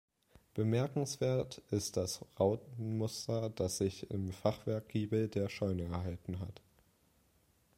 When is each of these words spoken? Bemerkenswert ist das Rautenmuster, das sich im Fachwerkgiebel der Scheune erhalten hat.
Bemerkenswert 0.55 1.61
ist 1.69 1.95
das 1.95 2.25
Rautenmuster, 2.39 3.51
das 3.51 3.77
sich 3.77 4.09
im 4.09 4.31
Fachwerkgiebel 4.31 5.27
der 5.27 5.47
Scheune 5.47 5.83
erhalten 5.83 6.39
hat. 6.39 6.59